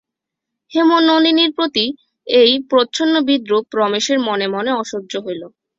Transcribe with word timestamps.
হেমনলিনীর 0.71 1.51
প্রতি 1.53 1.85
এই 2.27 2.53
প্রচ্ছন্ন 2.69 3.13
বিদ্রূপ 3.27 3.65
রমেশের 3.75 4.19
মনে 4.19 4.47
মনে 4.47 4.71
অসহ্য 4.73 5.13
হইল। 5.25 5.43